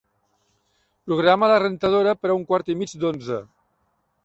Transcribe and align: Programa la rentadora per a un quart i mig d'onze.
Programa 1.09 1.51
la 1.51 1.59
rentadora 1.65 2.15
per 2.23 2.33
a 2.33 2.39
un 2.41 2.49
quart 2.53 2.73
i 2.75 2.79
mig 2.83 2.99
d'onze. 3.05 3.41